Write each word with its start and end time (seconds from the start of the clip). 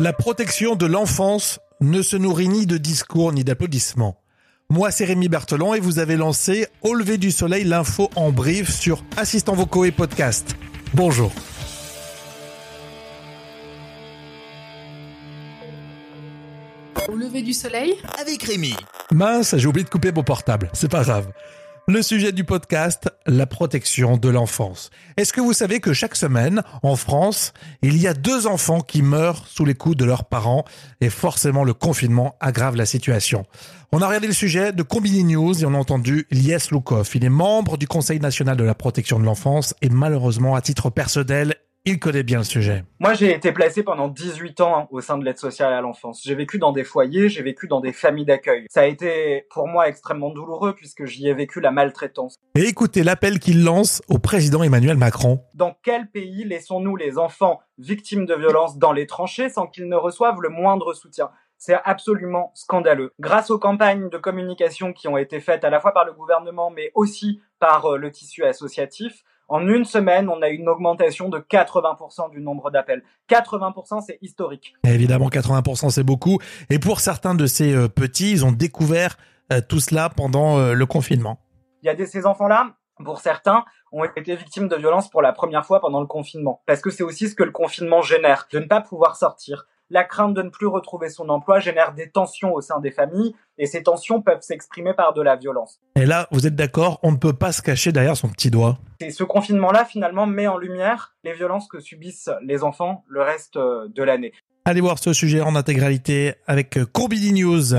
La 0.00 0.12
protection 0.12 0.76
de 0.76 0.86
l'enfance 0.86 1.58
ne 1.80 2.02
se 2.02 2.16
nourrit 2.16 2.46
ni 2.46 2.66
de 2.66 2.76
discours 2.76 3.32
ni 3.32 3.42
d'applaudissements. 3.42 4.16
Moi, 4.70 4.92
c'est 4.92 5.04
Rémi 5.04 5.28
Berthelon 5.28 5.74
et 5.74 5.80
vous 5.80 5.98
avez 5.98 6.14
lancé 6.14 6.68
Au 6.82 6.94
lever 6.94 7.18
du 7.18 7.32
soleil, 7.32 7.64
l'info 7.64 8.08
en 8.14 8.30
brief 8.30 8.70
sur 8.70 9.02
Assistant 9.16 9.56
Vocaux 9.56 9.86
et 9.86 9.90
Podcast. 9.90 10.54
Bonjour. 10.94 11.32
Au 17.08 17.16
lever 17.16 17.42
du 17.42 17.52
soleil? 17.52 17.94
Avec 18.20 18.44
Rémi. 18.44 18.76
Mince, 19.10 19.56
j'ai 19.56 19.66
oublié 19.66 19.82
de 19.82 19.90
couper 19.90 20.12
mon 20.12 20.22
portable. 20.22 20.70
C'est 20.74 20.88
pas 20.88 21.02
grave. 21.02 21.26
Le 21.90 22.02
sujet 22.02 22.32
du 22.32 22.44
podcast, 22.44 23.08
la 23.26 23.46
protection 23.46 24.18
de 24.18 24.28
l'enfance. 24.28 24.90
Est-ce 25.16 25.32
que 25.32 25.40
vous 25.40 25.54
savez 25.54 25.80
que 25.80 25.94
chaque 25.94 26.16
semaine, 26.16 26.62
en 26.82 26.96
France, 26.96 27.54
il 27.80 27.96
y 27.96 28.06
a 28.06 28.12
deux 28.12 28.46
enfants 28.46 28.82
qui 28.82 29.00
meurent 29.00 29.46
sous 29.46 29.64
les 29.64 29.72
coups 29.72 29.96
de 29.96 30.04
leurs 30.04 30.26
parents 30.26 30.66
et 31.00 31.08
forcément 31.08 31.64
le 31.64 31.72
confinement 31.72 32.34
aggrave 32.40 32.76
la 32.76 32.84
situation. 32.84 33.46
On 33.90 34.02
a 34.02 34.06
regardé 34.06 34.26
le 34.26 34.34
sujet 34.34 34.74
de 34.74 34.82
Combini 34.82 35.24
News 35.24 35.62
et 35.62 35.64
on 35.64 35.72
a 35.72 35.78
entendu 35.78 36.26
Lies 36.30 36.68
Loukov. 36.70 37.08
Il 37.14 37.24
est 37.24 37.30
membre 37.30 37.78
du 37.78 37.88
Conseil 37.88 38.20
national 38.20 38.58
de 38.58 38.64
la 38.64 38.74
protection 38.74 39.18
de 39.18 39.24
l'enfance 39.24 39.74
et 39.80 39.88
malheureusement, 39.88 40.56
à 40.56 40.60
titre 40.60 40.90
personnel, 40.90 41.54
il 41.88 41.98
connaît 41.98 42.22
bien 42.22 42.38
le 42.38 42.44
sujet. 42.44 42.84
Moi, 43.00 43.14
j'ai 43.14 43.34
été 43.34 43.52
placé 43.52 43.82
pendant 43.82 44.08
18 44.08 44.60
ans 44.60 44.78
hein, 44.78 44.88
au 44.90 45.00
sein 45.00 45.18
de 45.18 45.24
l'aide 45.24 45.38
sociale 45.38 45.72
à 45.72 45.80
l'enfance. 45.80 46.22
J'ai 46.24 46.34
vécu 46.34 46.58
dans 46.58 46.72
des 46.72 46.84
foyers, 46.84 47.28
j'ai 47.28 47.42
vécu 47.42 47.66
dans 47.68 47.80
des 47.80 47.92
familles 47.92 48.24
d'accueil. 48.24 48.66
Ça 48.68 48.80
a 48.80 48.86
été 48.86 49.46
pour 49.50 49.68
moi 49.68 49.88
extrêmement 49.88 50.30
douloureux 50.30 50.74
puisque 50.74 51.04
j'y 51.06 51.28
ai 51.28 51.34
vécu 51.34 51.60
la 51.60 51.70
maltraitance. 51.70 52.36
Et 52.54 52.62
écoutez 52.62 53.02
l'appel 53.02 53.38
qu'il 53.38 53.64
lance 53.64 54.02
au 54.08 54.18
président 54.18 54.62
Emmanuel 54.62 54.96
Macron. 54.96 55.40
Dans 55.54 55.76
quel 55.82 56.10
pays 56.10 56.44
laissons-nous 56.44 56.96
les 56.96 57.18
enfants 57.18 57.60
victimes 57.78 58.26
de 58.26 58.34
violences 58.34 58.78
dans 58.78 58.92
les 58.92 59.06
tranchées 59.06 59.48
sans 59.48 59.66
qu'ils 59.66 59.88
ne 59.88 59.96
reçoivent 59.96 60.40
le 60.40 60.48
moindre 60.48 60.92
soutien? 60.94 61.30
C'est 61.56 61.76
absolument 61.84 62.52
scandaleux. 62.54 63.12
Grâce 63.18 63.50
aux 63.50 63.58
campagnes 63.58 64.08
de 64.10 64.18
communication 64.18 64.92
qui 64.92 65.08
ont 65.08 65.16
été 65.16 65.40
faites 65.40 65.64
à 65.64 65.70
la 65.70 65.80
fois 65.80 65.92
par 65.92 66.04
le 66.04 66.12
gouvernement 66.12 66.70
mais 66.70 66.92
aussi 66.94 67.40
par 67.58 67.86
euh, 67.86 67.96
le 67.96 68.12
tissu 68.12 68.44
associatif, 68.44 69.24
en 69.48 69.66
une 69.66 69.84
semaine, 69.84 70.28
on 70.28 70.42
a 70.42 70.48
une 70.48 70.68
augmentation 70.68 71.28
de 71.28 71.38
80% 71.38 72.30
du 72.30 72.40
nombre 72.40 72.70
d'appels. 72.70 73.02
80%, 73.30 74.02
c'est 74.06 74.18
historique. 74.20 74.74
Évidemment, 74.84 75.28
80%, 75.28 75.90
c'est 75.90 76.04
beaucoup. 76.04 76.38
Et 76.70 76.78
pour 76.78 77.00
certains 77.00 77.34
de 77.34 77.46
ces 77.46 77.74
euh, 77.74 77.88
petits, 77.88 78.30
ils 78.30 78.44
ont 78.44 78.52
découvert 78.52 79.16
euh, 79.52 79.60
tout 79.66 79.80
cela 79.80 80.10
pendant 80.10 80.58
euh, 80.58 80.74
le 80.74 80.86
confinement. 80.86 81.40
Il 81.82 81.86
y 81.86 81.88
a 81.88 81.94
des, 81.94 82.06
ces 82.06 82.26
enfants-là, 82.26 82.74
pour 83.02 83.20
certains, 83.20 83.64
ont 83.90 84.04
été 84.04 84.36
victimes 84.36 84.68
de 84.68 84.76
violences 84.76 85.08
pour 85.08 85.22
la 85.22 85.32
première 85.32 85.64
fois 85.64 85.80
pendant 85.80 86.00
le 86.00 86.06
confinement. 86.06 86.62
Parce 86.66 86.82
que 86.82 86.90
c'est 86.90 87.02
aussi 87.02 87.28
ce 87.28 87.34
que 87.34 87.44
le 87.44 87.52
confinement 87.52 88.02
génère, 88.02 88.48
de 88.52 88.58
ne 88.58 88.66
pas 88.66 88.82
pouvoir 88.82 89.16
sortir, 89.16 89.66
la 89.90 90.04
crainte 90.04 90.34
de 90.34 90.42
ne 90.42 90.50
plus 90.50 90.66
retrouver 90.66 91.08
son 91.08 91.28
emploi 91.28 91.60
génère 91.60 91.94
des 91.94 92.10
tensions 92.10 92.52
au 92.52 92.60
sein 92.60 92.80
des 92.80 92.90
familles 92.90 93.34
et 93.56 93.66
ces 93.66 93.82
tensions 93.82 94.22
peuvent 94.22 94.42
s'exprimer 94.42 94.94
par 94.94 95.14
de 95.14 95.22
la 95.22 95.36
violence. 95.36 95.80
Et 95.96 96.06
là, 96.06 96.28
vous 96.30 96.46
êtes 96.46 96.54
d'accord, 96.54 97.00
on 97.02 97.12
ne 97.12 97.16
peut 97.16 97.32
pas 97.32 97.52
se 97.52 97.62
cacher 97.62 97.92
derrière 97.92 98.16
son 98.16 98.28
petit 98.28 98.50
doigt. 98.50 98.78
Et 99.00 99.10
ce 99.10 99.24
confinement-là, 99.24 99.84
finalement, 99.84 100.26
met 100.26 100.46
en 100.46 100.58
lumière 100.58 101.14
les 101.24 101.32
violences 101.32 101.68
que 101.68 101.80
subissent 101.80 102.30
les 102.42 102.64
enfants 102.64 103.04
le 103.08 103.22
reste 103.22 103.56
euh, 103.56 103.88
de 103.88 104.02
l'année. 104.02 104.32
Allez 104.64 104.80
voir 104.80 104.98
ce 104.98 105.12
sujet 105.12 105.40
en 105.40 105.56
intégralité 105.56 106.34
avec 106.46 106.76
euh, 106.76 106.84
Courbidi 106.84 107.32
News. 107.32 107.74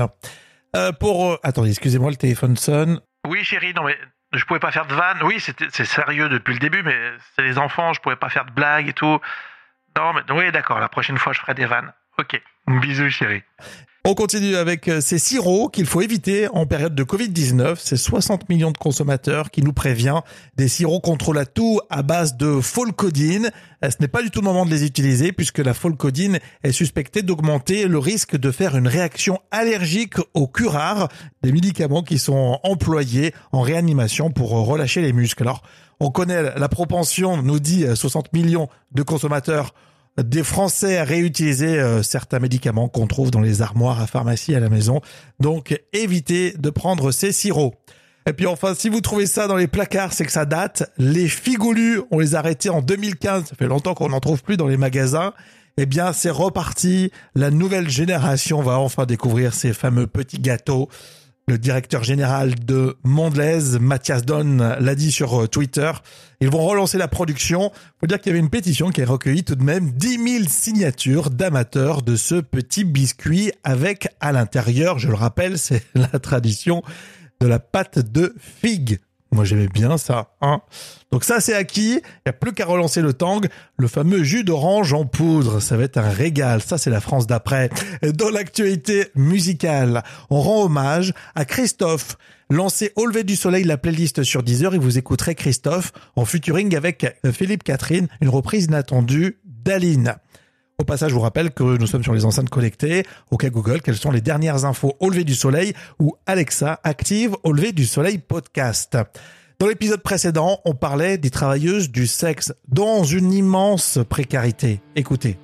Euh, 0.76 0.92
pour... 0.92 1.30
Euh... 1.32 1.36
Attendez, 1.42 1.70
excusez-moi, 1.70 2.10
le 2.10 2.16
téléphone 2.16 2.56
sonne. 2.56 3.00
Oui, 3.28 3.44
chérie, 3.44 3.74
non 3.74 3.84
mais 3.84 3.96
je 4.32 4.44
pouvais 4.44 4.60
pas 4.60 4.70
faire 4.70 4.86
de 4.86 4.94
vanne. 4.94 5.18
Oui, 5.24 5.38
c'est 5.40 5.84
sérieux 5.84 6.28
depuis 6.28 6.54
le 6.54 6.60
début, 6.60 6.82
mais 6.82 6.96
c'est 7.34 7.42
les 7.42 7.58
enfants, 7.58 7.92
je 7.92 8.00
pouvais 8.00 8.16
pas 8.16 8.28
faire 8.28 8.44
de 8.44 8.52
blagues 8.52 8.88
et 8.88 8.92
tout. 8.92 9.18
Non, 9.96 10.12
mais 10.14 10.22
oui, 10.32 10.52
d'accord, 10.52 10.78
la 10.78 10.88
prochaine 10.88 11.18
fois, 11.18 11.32
je 11.32 11.40
ferai 11.40 11.54
des 11.54 11.66
vannes. 11.66 11.92
Ok. 12.20 12.38
Bisous, 12.82 13.08
chérie. 13.08 13.40
On 14.04 14.14
continue 14.14 14.54
avec 14.56 14.88
euh, 14.88 15.00
ces 15.00 15.18
sirops 15.18 15.70
qu'il 15.72 15.86
faut 15.86 16.02
éviter 16.02 16.48
en 16.48 16.66
période 16.66 16.94
de 16.94 17.02
Covid-19. 17.02 17.76
C'est 17.78 17.96
60 17.96 18.50
millions 18.50 18.72
de 18.72 18.76
consommateurs 18.76 19.50
qui 19.50 19.62
nous 19.62 19.72
prévient 19.72 20.20
des 20.54 20.68
sirops 20.68 21.00
contre 21.02 21.32
la 21.32 21.46
toux 21.46 21.80
à 21.88 22.02
base 22.02 22.36
de 22.36 22.60
folcodine. 22.60 23.50
Euh, 23.82 23.88
ce 23.90 23.96
n'est 24.00 24.08
pas 24.08 24.22
du 24.22 24.30
tout 24.30 24.40
le 24.40 24.44
moment 24.44 24.66
de 24.66 24.70
les 24.70 24.84
utiliser 24.84 25.32
puisque 25.32 25.60
la 25.60 25.72
folcodine 25.72 26.40
est 26.62 26.72
suspectée 26.72 27.22
d'augmenter 27.22 27.86
le 27.86 27.98
risque 27.98 28.36
de 28.36 28.50
faire 28.50 28.76
une 28.76 28.88
réaction 28.88 29.38
allergique 29.50 30.16
au 30.34 30.46
curare, 30.46 31.08
des 31.42 31.52
médicaments 31.52 32.02
qui 32.02 32.18
sont 32.18 32.58
employés 32.64 33.32
en 33.50 33.62
réanimation 33.62 34.30
pour 34.30 34.50
relâcher 34.50 35.00
les 35.00 35.14
muscles. 35.14 35.42
Alors, 35.44 35.62
on 36.00 36.10
connaît 36.10 36.58
la 36.58 36.68
propension, 36.68 37.42
nous 37.42 37.60
dit 37.60 37.86
60 37.94 38.34
millions 38.34 38.68
de 38.92 39.02
consommateurs 39.02 39.72
des 40.18 40.42
Français 40.42 40.98
à 40.98 41.04
réutiliser 41.04 41.78
euh, 41.78 42.02
certains 42.02 42.38
médicaments 42.38 42.88
qu'on 42.88 43.06
trouve 43.06 43.30
dans 43.30 43.40
les 43.40 43.62
armoires 43.62 44.00
à 44.00 44.06
pharmacie 44.06 44.54
à 44.54 44.60
la 44.60 44.68
maison. 44.68 45.00
Donc 45.38 45.80
évitez 45.92 46.54
de 46.58 46.70
prendre 46.70 47.10
ces 47.12 47.32
sirops. 47.32 47.76
Et 48.26 48.32
puis 48.32 48.46
enfin, 48.46 48.74
si 48.74 48.88
vous 48.88 49.00
trouvez 49.00 49.26
ça 49.26 49.46
dans 49.46 49.56
les 49.56 49.66
placards, 49.66 50.12
c'est 50.12 50.26
que 50.26 50.32
ça 50.32 50.44
date. 50.44 50.92
Les 50.98 51.26
figolus, 51.26 52.02
on 52.10 52.18
les 52.18 52.34
a 52.34 52.40
arrêtés 52.40 52.68
en 52.68 52.82
2015. 52.82 53.46
Ça 53.46 53.56
fait 53.56 53.66
longtemps 53.66 53.94
qu'on 53.94 54.10
n'en 54.10 54.20
trouve 54.20 54.42
plus 54.42 54.56
dans 54.56 54.68
les 54.68 54.76
magasins. 54.76 55.32
Eh 55.78 55.86
bien, 55.86 56.12
c'est 56.12 56.30
reparti. 56.30 57.10
La 57.34 57.50
nouvelle 57.50 57.88
génération 57.88 58.60
va 58.62 58.78
enfin 58.78 59.06
découvrir 59.06 59.54
ces 59.54 59.72
fameux 59.72 60.06
petits 60.06 60.38
gâteaux 60.38 60.88
le 61.48 61.58
directeur 61.58 62.04
général 62.04 62.54
de 62.54 62.96
Mondelez, 63.02 63.78
Mathias 63.80 64.24
Don, 64.24 64.76
l'a 64.78 64.94
dit 64.94 65.10
sur 65.10 65.42
euh, 65.42 65.46
Twitter. 65.48 65.90
Ils 66.40 66.48
vont 66.48 66.64
relancer 66.64 66.96
la 66.96 67.08
production. 67.08 67.72
Faut 67.98 68.06
dire 68.06 68.20
qu'il 68.20 68.30
y 68.30 68.30
avait 68.30 68.38
une 68.38 68.50
pétition 68.50 68.90
qui 68.90 69.02
a 69.02 69.06
recueilli 69.06 69.42
tout 69.42 69.56
de 69.56 69.64
même 69.64 69.90
10 69.90 70.38
000 70.38 70.44
signatures 70.48 71.30
d'amateurs 71.30 72.02
de 72.02 72.14
ce 72.16 72.36
petit 72.36 72.84
biscuit 72.84 73.52
avec 73.64 74.08
à 74.20 74.32
l'intérieur, 74.32 74.98
je 74.98 75.08
le 75.08 75.14
rappelle, 75.14 75.58
c'est 75.58 75.84
la 75.94 76.18
tradition 76.18 76.82
de 77.40 77.46
la 77.46 77.58
pâte 77.58 77.98
de 77.98 78.34
figue. 78.38 79.00
Moi, 79.32 79.44
j'aimais 79.44 79.68
bien 79.68 79.96
ça. 79.96 80.34
Hein 80.40 80.60
Donc 81.12 81.24
ça, 81.24 81.40
c'est 81.40 81.54
acquis. 81.54 82.00
Il 82.02 82.22
n'y 82.26 82.30
a 82.30 82.32
plus 82.32 82.52
qu'à 82.52 82.66
relancer 82.66 83.00
le 83.00 83.12
tang. 83.12 83.40
Le 83.76 83.88
fameux 83.88 84.24
jus 84.24 84.42
d'orange 84.42 84.92
en 84.92 85.04
poudre. 85.04 85.60
Ça 85.60 85.76
va 85.76 85.84
être 85.84 85.98
un 85.98 86.08
régal. 86.08 86.60
Ça, 86.62 86.78
c'est 86.78 86.90
la 86.90 87.00
France 87.00 87.26
d'après. 87.26 87.70
Dans 88.02 88.30
l'actualité 88.30 89.08
musicale, 89.14 90.02
on 90.30 90.40
rend 90.40 90.64
hommage 90.64 91.12
à 91.34 91.44
Christophe. 91.44 92.16
Lancez 92.50 92.90
Au 92.96 93.06
lever 93.06 93.22
du 93.22 93.36
soleil 93.36 93.62
la 93.62 93.78
playlist 93.78 94.24
sur 94.24 94.42
Deezer 94.42 94.74
et 94.74 94.78
vous 94.78 94.98
écouterez 94.98 95.36
Christophe 95.36 95.92
en 96.16 96.24
featuring 96.24 96.74
avec 96.74 97.06
Philippe 97.32 97.62
Catherine, 97.62 98.08
une 98.20 98.28
reprise 98.28 98.64
inattendue 98.64 99.38
d'Aline. 99.44 100.16
Au 100.80 100.84
passage, 100.84 101.10
je 101.10 101.14
vous 101.14 101.20
rappelle 101.20 101.50
que 101.50 101.62
nous 101.62 101.86
sommes 101.86 102.02
sur 102.02 102.14
les 102.14 102.24
enceintes 102.24 102.48
connectées. 102.48 103.04
OK 103.30 103.44
Google, 103.50 103.82
quelles 103.82 103.98
sont 103.98 104.10
les 104.10 104.22
dernières 104.22 104.64
infos 104.64 104.94
au 104.98 105.10
lever 105.10 105.24
du 105.24 105.34
soleil 105.34 105.74
ou 105.98 106.16
Alexa 106.24 106.80
active 106.84 107.36
au 107.42 107.52
lever 107.52 107.72
du 107.72 107.84
soleil 107.84 108.16
podcast? 108.16 108.96
Dans 109.58 109.66
l'épisode 109.66 110.00
précédent, 110.00 110.58
on 110.64 110.74
parlait 110.74 111.18
des 111.18 111.28
travailleuses 111.28 111.90
du 111.90 112.06
sexe 112.06 112.54
dans 112.68 113.04
une 113.04 113.30
immense 113.30 113.98
précarité. 114.08 114.80
Écoutez. 114.96 115.36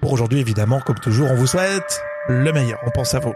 Pour 0.00 0.12
aujourd'hui, 0.12 0.38
évidemment, 0.38 0.78
comme 0.78 1.00
toujours, 1.00 1.32
on 1.32 1.34
vous 1.34 1.48
souhaite 1.48 2.00
le 2.28 2.52
meilleur. 2.52 2.78
On 2.86 2.90
pense 2.90 3.12
à 3.14 3.18
vous. 3.18 3.34